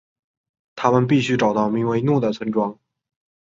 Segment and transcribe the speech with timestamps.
[0.75, 2.79] 他们必须找到名为怒的村庄。